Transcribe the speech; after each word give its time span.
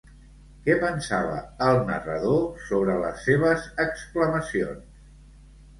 Què 0.67 0.77
pensava 0.83 1.35
el 1.67 1.83
narrador 1.91 2.43
sobre 2.71 2.97
les 3.05 3.23
seves 3.29 3.69
exclamacions? 3.89 5.07